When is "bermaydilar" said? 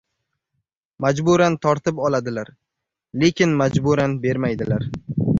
4.25-4.89